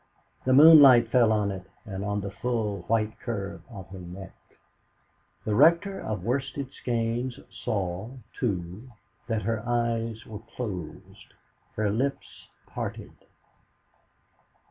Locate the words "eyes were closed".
9.63-11.35